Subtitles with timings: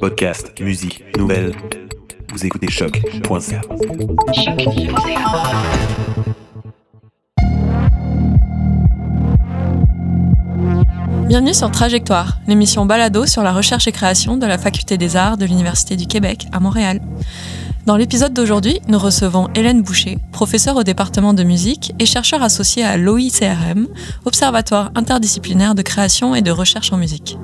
[0.00, 1.54] Podcast, musique, nouvelles.
[2.32, 3.60] Vous écoutez choc.ca.
[11.28, 15.36] Bienvenue sur Trajectoire, l'émission balado sur la recherche et création de la Faculté des Arts
[15.36, 17.00] de l'Université du Québec à Montréal.
[17.86, 22.82] Dans l'épisode d'aujourd'hui, nous recevons Hélène Boucher, professeure au département de musique et chercheur associée
[22.82, 23.88] à l'OICRM,
[24.24, 27.36] Observatoire interdisciplinaire de création et de recherche en musique.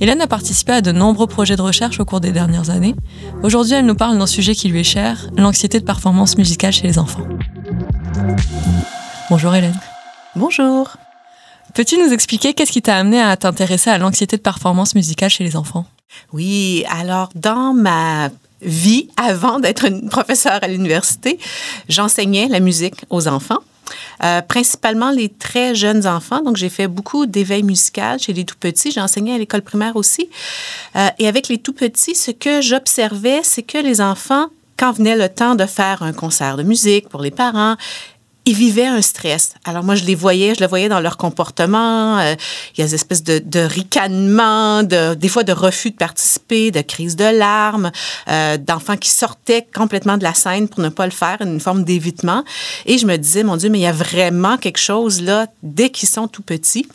[0.00, 2.94] Hélène a participé à de nombreux projets de recherche au cours des dernières années.
[3.42, 6.86] Aujourd'hui, elle nous parle d'un sujet qui lui est cher, l'anxiété de performance musicale chez
[6.86, 7.26] les enfants.
[9.28, 9.78] Bonjour Hélène.
[10.34, 10.96] Bonjour.
[11.74, 15.44] Peux-tu nous expliquer qu'est-ce qui t'a amené à t'intéresser à l'anxiété de performance musicale chez
[15.44, 15.84] les enfants?
[16.32, 18.30] Oui, alors dans ma
[18.64, 21.38] vie avant d'être une professeure à l'université,
[21.88, 23.60] j'enseignais la musique aux enfants.
[24.22, 26.40] Euh, principalement les très jeunes enfants.
[26.40, 28.90] Donc, j'ai fait beaucoup d'éveil musical chez les tout petits.
[28.90, 30.30] J'ai enseigné à l'école primaire aussi.
[30.96, 34.46] Euh, et avec les tout petits, ce que j'observais, c'est que les enfants,
[34.78, 37.76] quand venait le temps de faire un concert de musique pour les parents,
[38.46, 39.54] ils vivaient un stress.
[39.64, 42.18] Alors moi, je les voyais, je le voyais dans leur comportement.
[42.18, 42.34] Euh,
[42.76, 46.82] il y a des espèces de, ricanements, de, des fois de refus de participer, de
[46.82, 47.90] crises de larmes,
[48.28, 51.84] euh, d'enfants qui sortaient complètement de la scène pour ne pas le faire, une forme
[51.84, 52.44] d'évitement.
[52.84, 55.88] Et je me disais, mon Dieu, mais il y a vraiment quelque chose là dès
[55.88, 56.86] qu'ils sont tout petits.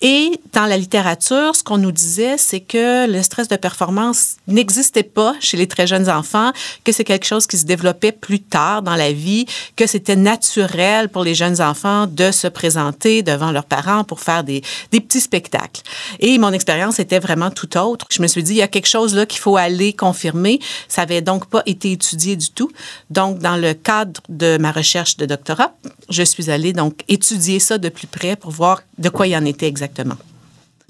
[0.00, 5.02] Et dans la littérature, ce qu'on nous disait, c'est que le stress de performance n'existait
[5.02, 6.52] pas chez les très jeunes enfants,
[6.84, 10.83] que c'est quelque chose qui se développait plus tard dans la vie, que c'était naturel
[11.10, 15.20] pour les jeunes enfants de se présenter devant leurs parents pour faire des, des petits
[15.20, 15.82] spectacles.
[16.20, 18.06] Et mon expérience était vraiment tout autre.
[18.10, 20.60] Je me suis dit, il y a quelque chose là qu'il faut aller confirmer.
[20.88, 22.70] Ça avait donc pas été étudié du tout.
[23.10, 25.74] Donc, dans le cadre de ma recherche de doctorat,
[26.10, 29.44] je suis allée donc étudier ça de plus près pour voir de quoi il en
[29.44, 30.16] était exactement.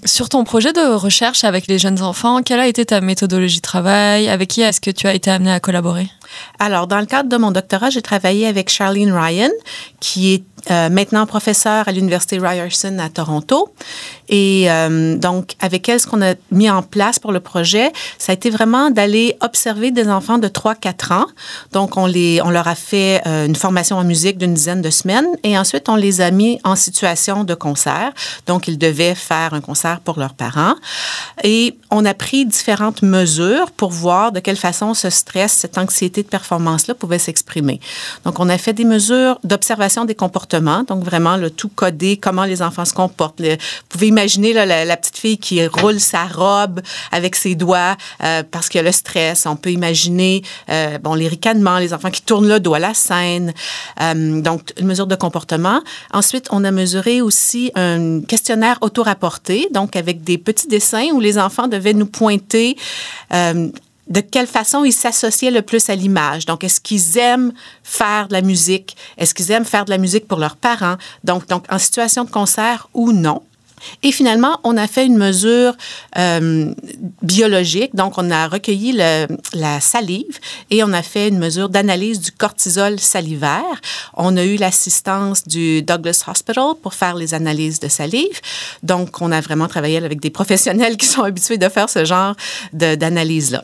[0.03, 3.61] Sur ton projet de recherche avec les jeunes enfants, quelle a été ta méthodologie de
[3.61, 4.27] travail?
[4.27, 6.09] Avec qui est-ce que tu as été amené à collaborer?
[6.59, 9.49] Alors, dans le cadre de mon doctorat, j'ai travaillé avec Charlene Ryan,
[10.01, 13.69] qui est euh, maintenant professeure à l'Université Ryerson à Toronto.
[14.29, 18.31] Et euh, donc, avec elle, ce qu'on a mis en place pour le projet, ça
[18.31, 21.25] a été vraiment d'aller observer des enfants de 3-4 ans.
[21.71, 24.89] Donc, on, les, on leur a fait euh, une formation en musique d'une dizaine de
[24.89, 28.11] semaines et ensuite, on les a mis en situation de concert.
[28.47, 30.75] Donc, ils devaient faire un concert pour leurs parents.
[31.43, 36.23] Et on a pris différentes mesures pour voir de quelle façon ce stress, cette anxiété
[36.23, 37.79] de performance-là pouvait s'exprimer.
[38.23, 42.45] Donc, on a fait des mesures d'observation des comportements donc, vraiment, le tout codé, comment
[42.45, 43.41] les enfants se comportent.
[43.41, 43.55] vous
[43.89, 48.79] pouvez imaginer la, petite fille qui roule sa robe avec ses doigts euh, parce qu'il
[48.79, 49.45] y a le stress.
[49.45, 52.93] On peut imaginer, euh, bon, les ricanements, les enfants qui tournent le dos à la
[52.93, 53.53] scène.
[54.01, 55.81] Euh, donc, une mesure de comportement.
[56.13, 61.37] Ensuite, on a mesuré aussi un questionnaire auto-rapporté, donc avec des petits dessins où les
[61.37, 62.77] enfants devaient nous pointer
[64.07, 66.45] de quelle façon ils s'associaient le plus à l'image.
[66.45, 68.95] Donc, est-ce qu'ils aiment faire de la musique?
[69.17, 70.97] Est-ce qu'ils aiment faire de la musique pour leurs parents?
[71.23, 73.41] Donc, donc en situation de concert ou non?
[74.03, 75.75] Et finalement, on a fait une mesure
[76.17, 76.73] euh,
[77.21, 77.95] biologique.
[77.95, 82.99] Donc, on a recueilli la salive et on a fait une mesure d'analyse du cortisol
[82.99, 83.81] salivaire.
[84.15, 88.39] On a eu l'assistance du Douglas Hospital pour faire les analyses de salive.
[88.83, 92.35] Donc, on a vraiment travaillé avec des professionnels qui sont habitués de faire ce genre
[92.73, 93.63] d'analyse-là.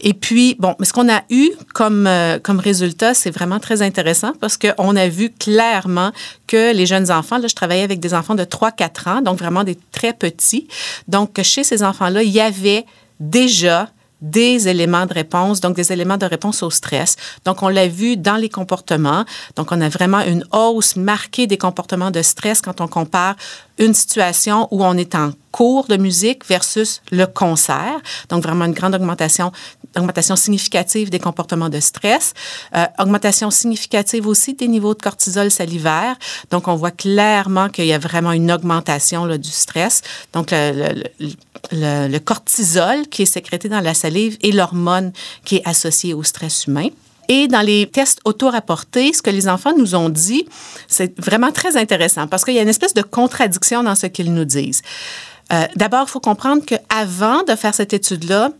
[0.00, 4.32] Et puis, bon, ce qu'on a eu comme, euh, comme résultat, c'est vraiment très intéressant
[4.40, 6.12] parce qu'on a vu clairement
[6.46, 9.59] que les jeunes enfants, là, je travaillais avec des enfants de 3-4 ans, donc vraiment
[9.64, 10.68] des très petits.
[11.08, 12.84] Donc, chez ces enfants-là, il y avait
[13.18, 13.88] déjà
[14.20, 17.16] des éléments de réponse, donc des éléments de réponse au stress.
[17.44, 19.24] Donc, on l'a vu dans les comportements.
[19.56, 23.36] Donc, on a vraiment une hausse marquée des comportements de stress quand on compare
[23.78, 27.98] une situation où on est en cours de musique versus le concert.
[28.28, 29.52] Donc, vraiment une grande augmentation,
[29.96, 32.34] augmentation significative des comportements de stress.
[32.76, 36.16] Euh, augmentation significative aussi des niveaux de cortisol salivaire.
[36.50, 40.02] Donc, on voit clairement qu'il y a vraiment une augmentation du stress.
[40.32, 45.12] Donc, le, cortisol qui est sécrété dans la salive est l'hormone
[45.44, 46.88] qui est associée au stress humain.
[47.28, 50.46] Et dans les tests auto-rapportés, ce que les enfants nous ont dit,
[50.88, 54.34] c'est vraiment très intéressant parce qu'il y a une espèce de contradiction dans ce qu'ils
[54.34, 54.82] nous disent.
[55.52, 58.50] Euh, D'abord, il faut comprendre qu'avant de faire cette étude-là,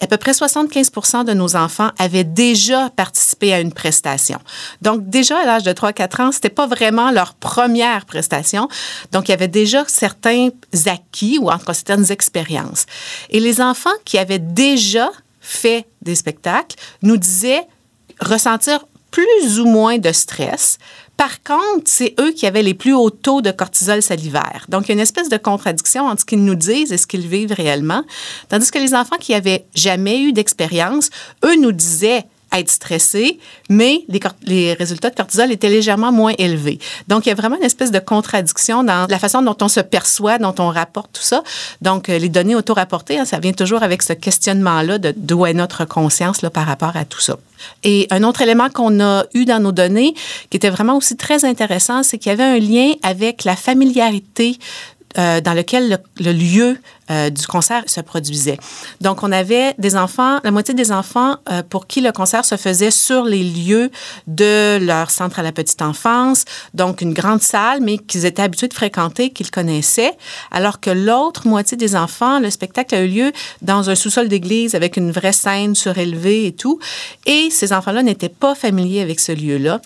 [0.00, 4.38] à peu près 75% de nos enfants avaient déjà participé à une prestation.
[4.82, 8.68] Donc, déjà à l'âge de 3-4 ans, c'était pas vraiment leur première prestation.
[9.12, 10.50] Donc, il y avait déjà certains
[10.86, 12.86] acquis ou encore certaines expériences.
[13.30, 15.10] Et les enfants qui avaient déjà
[15.40, 17.66] fait des spectacles nous disaient
[18.20, 20.78] ressentir plus ou moins de stress
[21.18, 24.66] Par contre, c'est eux qui avaient les plus hauts taux de cortisol salivaire.
[24.68, 27.08] Donc, il y a une espèce de contradiction entre ce qu'ils nous disent et ce
[27.08, 28.04] qu'ils vivent réellement.
[28.48, 31.10] Tandis que les enfants qui avaient jamais eu d'expérience,
[31.44, 36.78] eux nous disaient être stressés, mais les, les, résultats de cortisol étaient légèrement moins élevés.
[37.08, 39.80] Donc, il y a vraiment une espèce de contradiction dans la façon dont on se
[39.80, 41.42] perçoit, dont on rapporte tout ça.
[41.82, 45.54] Donc, euh, les données auto-rapportées, hein, ça vient toujours avec ce questionnement-là de d'où est
[45.54, 47.36] notre conscience là, par rapport à tout ça.
[47.84, 50.14] Et un autre élément qu'on a eu dans nos données,
[50.50, 54.58] qui était vraiment aussi très intéressant, c'est qu'il y avait un lien avec la familiarité
[55.16, 56.76] euh, dans lequel le, lieu
[57.10, 58.58] euh, du concert se produisait.
[59.00, 62.56] Donc, on avait des enfants, la moitié des enfants euh, pour qui le concert se
[62.58, 63.90] faisait sur les lieux
[64.26, 66.44] de leur centre à la petite enfance,
[66.74, 70.12] donc une grande salle, mais qu'ils étaient habitués de fréquenter, qu'ils connaissaient,
[70.50, 73.32] alors que l'autre moitié des enfants, le spectacle a eu lieu
[73.62, 76.78] dans un sous-sol d'église avec une vraie scène surélevée et tout.
[77.24, 79.80] Et ces enfants-là n'étaient pas familiers avec ce lieu-là.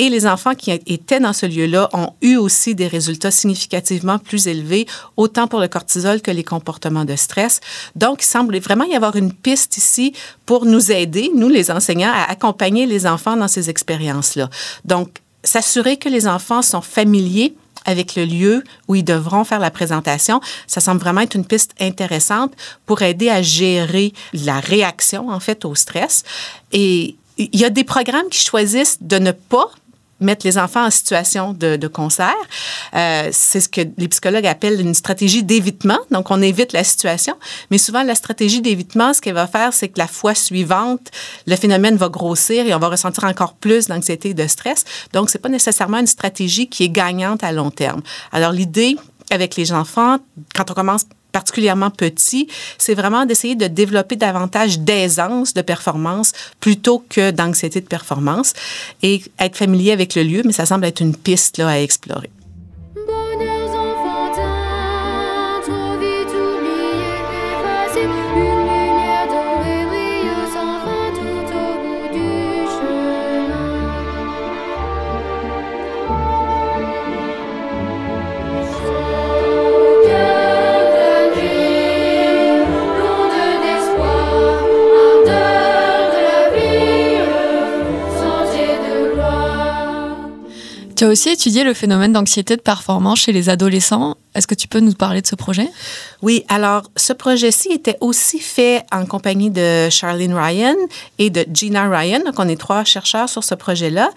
[0.00, 4.48] Et les enfants qui étaient dans ce lieu-là ont eu aussi des résultats significativement plus
[4.48, 4.86] élevés,
[5.18, 7.60] autant pour le cortisol que les comportements de stress.
[7.96, 10.14] Donc, il semble vraiment y avoir une piste ici
[10.46, 14.48] pour nous aider, nous les enseignants, à accompagner les enfants dans ces expériences-là.
[14.86, 17.54] Donc, s'assurer que les enfants sont familiers
[17.84, 20.40] avec le lieu où ils devront faire la présentation.
[20.66, 22.54] Ça semble vraiment être une piste intéressante
[22.86, 26.24] pour aider à gérer la réaction, en fait, au stress.
[26.72, 29.70] Et il y a des programmes qui choisissent de ne pas
[30.20, 32.34] mettre les enfants en situation de, de concert.
[32.94, 35.98] Euh, c'est ce que les psychologues appellent une stratégie d'évitement.
[36.10, 37.34] Donc, on évite la situation.
[37.70, 41.10] Mais souvent, la stratégie d'évitement, ce qu'elle va faire, c'est que la fois suivante,
[41.46, 44.84] le phénomène va grossir et on va ressentir encore plus d'anxiété et de stress.
[45.12, 48.02] Donc, c'est pas nécessairement une stratégie qui est gagnante à long terme.
[48.32, 48.96] Alors, l'idée
[49.30, 50.18] avec les enfants,
[50.54, 52.48] quand on commence particulièrement petit,
[52.78, 58.52] c'est vraiment d'essayer de développer davantage d'aisance de performance plutôt que d'anxiété de performance
[59.02, 62.30] et être familier avec le lieu, mais ça semble être une piste là, à explorer.
[91.00, 94.18] Tu as aussi étudié le phénomène d'anxiété de performance chez les adolescents.
[94.34, 95.66] Est-ce que tu peux nous parler de ce projet?
[96.20, 100.76] Oui, alors ce projet-ci était aussi fait en compagnie de Charlene Ryan
[101.18, 102.20] et de Gina Ryan.
[102.26, 104.10] Donc, on est trois chercheurs sur ce projet-là.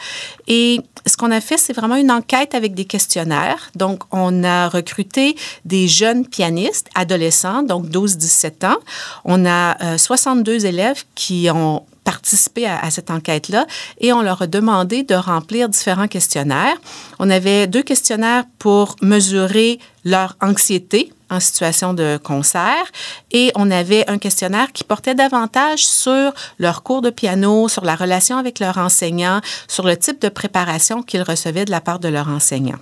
[0.50, 3.72] Et ce qu'on a fait, c'est vraiment une enquête avec des questionnaires.
[3.76, 8.78] Donc, on a recruté des jeunes pianistes, adolescents, donc 12-17 ans.
[9.24, 13.66] On a 62 euh, élèves qui ont participer à, cette enquête-là
[14.00, 16.76] et on leur a demandé de remplir différents questionnaires.
[17.20, 22.86] On avait deux questionnaires pour mesurer leur anxiété en situation de concert
[23.32, 27.96] et on avait un questionnaire qui portait davantage sur leur cours de piano, sur la
[27.96, 32.10] relation avec leur enseignant, sur le type de préparation qu'ils recevaient de la part de
[32.10, 32.80] leur enseignant.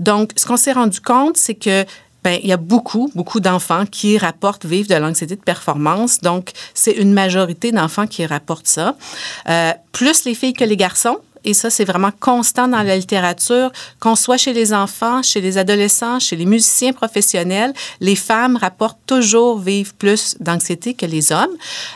[0.00, 1.84] Donc, ce qu'on s'est rendu compte, c'est que
[2.24, 6.20] ben, il y a beaucoup, beaucoup d'enfants qui rapportent vivre de l'anxiété de performance.
[6.20, 8.96] Donc, c'est une majorité d'enfants qui rapportent ça.
[9.48, 11.18] Euh, plus les filles que les garçons.
[11.44, 15.58] Et ça, c'est vraiment constant dans la littérature, qu'on soit chez les enfants, chez les
[15.58, 21.50] adolescents, chez les musiciens professionnels, les femmes rapportent toujours vivre plus d'anxiété que les hommes.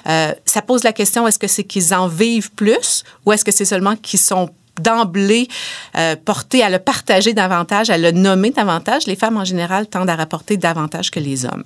[0.08, 3.52] Euh, ça pose la question, est-ce que c'est qu'ils en vivent plus ou est-ce que
[3.52, 5.48] c'est seulement qu'ils sont d'emblée
[5.96, 9.06] euh, porter à le partager davantage, à le nommer davantage.
[9.06, 11.64] Les femmes, en général, tendent à rapporter davantage que les hommes.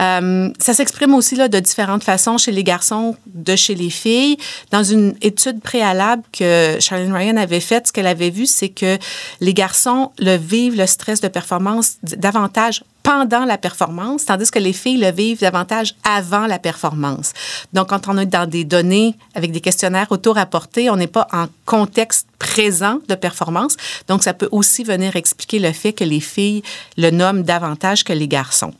[0.00, 4.36] Euh, ça s'exprime aussi là, de différentes façons chez les garçons, de chez les filles.
[4.70, 8.98] Dans une étude préalable que Charlene Ryan avait faite, ce qu'elle avait vu, c'est que
[9.40, 14.72] les garçons le vivent, le stress de performance, davantage pendant la performance, tandis que les
[14.72, 17.32] filles le vivent davantage avant la performance.
[17.72, 21.46] Donc, quand on est dans des données avec des questionnaires auto-rapportés, on n'est pas en
[21.64, 23.76] contexte présent de performance.
[24.08, 26.62] Donc, ça peut aussi venir expliquer le fait que les filles
[26.96, 28.74] le nomment davantage que les garçons.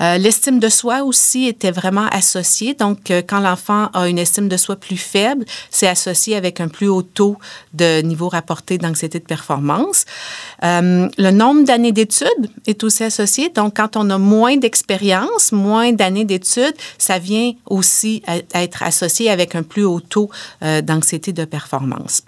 [0.00, 2.74] Euh, l'estime de soi aussi était vraiment associée.
[2.74, 6.68] Donc, euh, quand l'enfant a une estime de soi plus faible, c'est associé avec un
[6.68, 7.36] plus haut taux
[7.74, 10.04] de niveau rapporté d'anxiété de performance.
[10.64, 13.50] Euh, le nombre d'années d'études est aussi associé.
[13.50, 18.22] Donc, quand on a moins d'expérience, moins d'années d'études, ça vient aussi
[18.54, 22.22] être associé avec un plus haut taux d'anxiété de performance.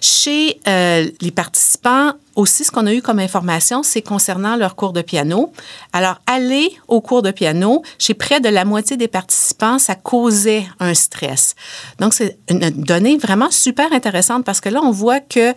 [0.00, 4.92] Chez euh, les participants, aussi, ce qu'on a eu comme information, c'est concernant leur cours
[4.92, 5.52] de piano.
[5.92, 10.66] Alors, aller au cours de piano, chez près de la moitié des participants, ça causait
[10.78, 11.54] un stress.
[11.98, 15.54] Donc, c'est une donnée vraiment super intéressante parce que là, on voit que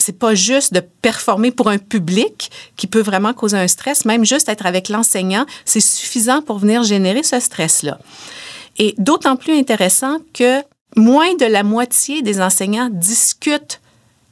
[0.00, 4.24] c'est pas juste de performer pour un public qui peut vraiment causer un stress, même
[4.24, 7.98] juste être avec l'enseignant, c'est suffisant pour venir générer ce stress-là.
[8.78, 10.62] Et d'autant plus intéressant que
[10.96, 13.80] moins de la moitié des enseignants discutent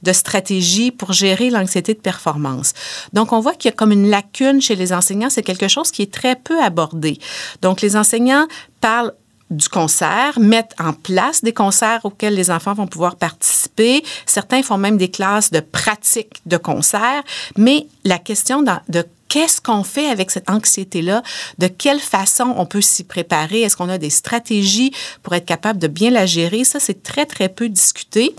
[0.03, 2.73] de stratégies pour gérer l'anxiété de performance.
[3.13, 5.31] Donc, on voit qu'il y a comme une lacune chez les enseignants.
[5.31, 7.19] C'est quelque chose qui est très peu abordé.
[7.63, 8.47] Donc, les enseignants
[8.81, 9.13] parlent
[9.51, 14.05] du concert, mettent en place des concerts auxquels les enfants vont pouvoir participer.
[14.27, 17.23] Certains font même des classes de pratique de concert,
[17.57, 21.23] mais la question de qu'est-ce qu'on fait avec cette anxiété-là?
[21.59, 23.63] De quelle façon on peut s'y préparer?
[23.63, 24.93] Est-ce qu'on a des stratégies
[25.23, 26.65] pour être capable de bien la gérer?
[26.65, 28.35] Ça, c'est très, très peu discuté.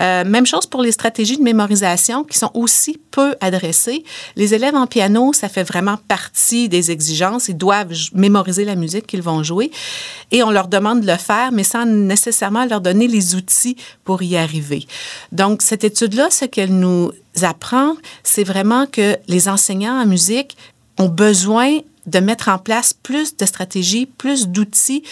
[0.00, 4.04] Euh, même chose pour les stratégies de mémorisation qui sont aussi peu adressées.
[4.36, 7.48] Les élèves en piano, ça fait vraiment partie des exigences.
[7.48, 9.70] Ils doivent mémoriser la musique qu'ils vont jouer
[10.30, 14.22] et on leur demande de le faire, mais sans nécessairement leur donner les outils pour
[14.22, 14.86] y arriver.
[15.32, 20.56] Donc, cette étude-là, ce qu'elle nous apprend, c'est vraiment que les enseignants en musique
[20.98, 25.02] ont besoin de mettre en place plus de stratégies, plus d'outils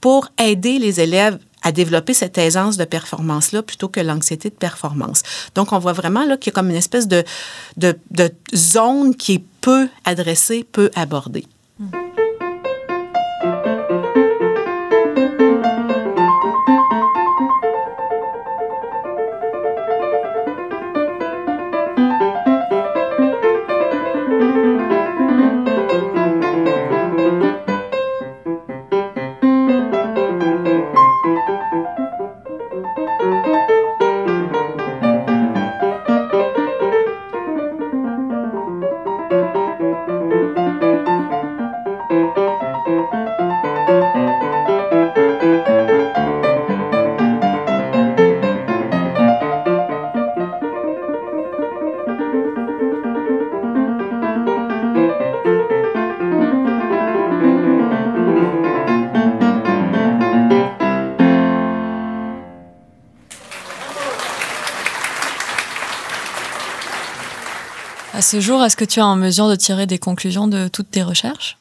[0.00, 5.22] pour aider les élèves à développer cette aisance de performance-là plutôt que l'anxiété de performance.
[5.54, 7.24] Donc, on voit vraiment là qu'il y a comme une espèce de,
[7.76, 11.46] de, de zone qui est peu adressée, peu abordée.
[68.28, 71.02] Ce jour, est-ce que tu es en mesure de tirer des conclusions de toutes tes
[71.02, 71.56] recherches?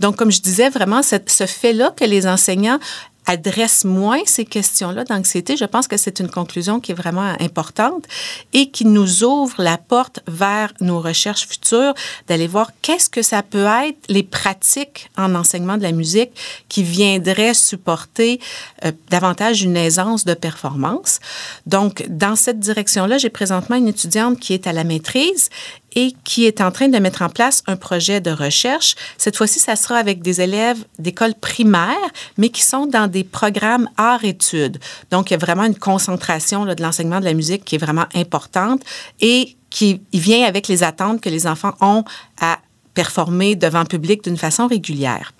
[0.00, 2.78] Donc, comme je disais, vraiment, ce fait-là que les enseignants
[3.26, 8.04] adresse moins ces questions-là d'anxiété, je pense que c'est une conclusion qui est vraiment importante
[8.52, 11.94] et qui nous ouvre la porte vers nos recherches futures,
[12.26, 16.30] d'aller voir qu'est-ce que ça peut être les pratiques en enseignement de la musique
[16.68, 18.40] qui viendraient supporter
[18.84, 21.20] euh, davantage une aisance de performance.
[21.66, 25.50] Donc, dans cette direction-là, j'ai présentement une étudiante qui est à la maîtrise
[25.96, 28.94] et qui est en train de mettre en place un projet de recherche.
[29.18, 31.96] Cette fois-ci, ça sera avec des élèves d'école primaire,
[32.36, 34.78] mais qui sont dans des programmes art-études.
[35.10, 38.06] Donc, il y a vraiment une concentration de l'enseignement de la musique qui est vraiment
[38.14, 38.82] importante
[39.20, 42.04] et qui vient avec les attentes que les enfants ont
[42.40, 42.58] à
[42.94, 45.32] performer devant le public d'une façon régulière.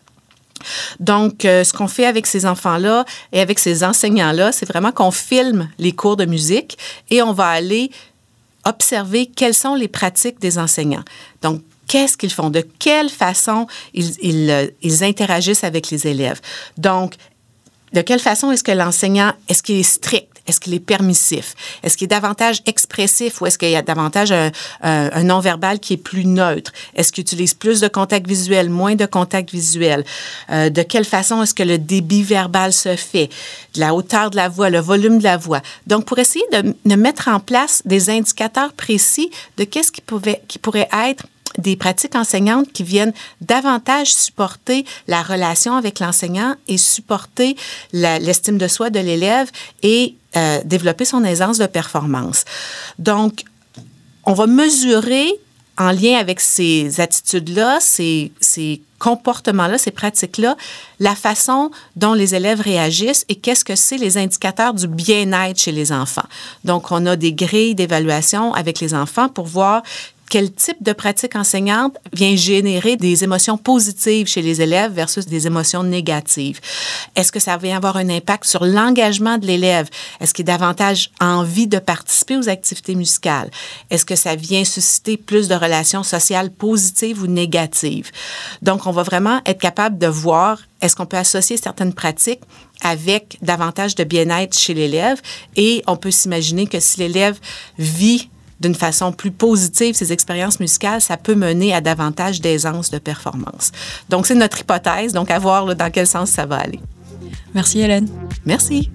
[0.99, 5.11] Donc, euh, ce qu'on fait avec ces enfants-là et avec ces enseignants-là, c'est vraiment qu'on
[5.11, 6.79] filme les cours de musique
[7.11, 7.91] et on va aller
[8.65, 11.05] observer quelles sont les pratiques des enseignants.
[11.43, 16.41] Donc, qu'est-ce qu'ils font, de quelle façon ils, ils, euh, interagissent avec les élèves?
[16.77, 17.15] Donc,
[17.93, 20.30] de quelle façon est-ce que l'enseignant, est-ce qu'il est strict?
[20.47, 21.55] Est-ce qu'il est permissif?
[21.83, 24.33] Est-ce qu'il est davantage expressif ou est-ce qu'il y a davantage
[24.83, 26.73] un, non-verbal qui est plus neutre?
[26.95, 30.05] Est-ce qu'il utilise plus de contact visuel, moins de contact visuel?
[30.51, 33.29] Euh, de quelle façon est-ce que le débit verbal se fait?
[33.77, 35.61] La hauteur de la voix, le volume de la voix?
[35.87, 40.03] Donc, pour essayer de, de mettre en place des indicateurs précis de qu'est-ce qui,
[40.49, 41.27] qui pourrait être
[41.59, 47.57] des pratiques enseignantes qui viennent davantage supporter la relation avec l'enseignant et supporter
[47.93, 49.51] l'estime de soi de l'élève
[49.83, 52.45] et euh, développer son aisance de performance.
[52.99, 53.45] Donc,
[54.25, 55.33] on va mesurer
[55.77, 60.57] en lien avec ces attitudes-là, ces, ces comportements-là, ces pratiques-là,
[61.01, 65.73] la façon dont les élèves réagissent et qu'est-ce que c'est les indicateurs du bien-être chez
[65.73, 66.27] les enfants.
[66.65, 69.83] Donc, on a des grilles d'évaluation avec les enfants pour voir
[70.31, 75.49] quel type de pratique enseignante vient générer des émotions positives chez les élèves versus des
[75.49, 76.61] émotions négatives?
[77.17, 79.89] Est-ce que ça vient avoir un impact sur l'engagement de l'élève?
[80.21, 83.51] Est-ce qu'il a davantage envie de participer aux activités musicales?
[83.91, 88.13] Est-ce que ça vient susciter plus de relations sociales positives ou négatives?
[88.63, 92.43] Donc, on va vraiment être capable de voir est-ce qu'on peut associer certaines pratiques
[92.83, 95.21] avec davantage de bien-être chez l'élève?
[95.57, 97.39] Et on peut s'imaginer que si l'élève
[97.79, 98.31] vit
[98.61, 103.73] d'une façon plus positive ces expériences musicales, ça peut mener à davantage d'aisance de performance.
[104.09, 105.13] Donc, c'est notre hypothèse.
[105.13, 106.81] Donc, à voir dans quel sens ça va aller.
[107.55, 108.09] Merci, Hélène.
[108.45, 108.91] Merci.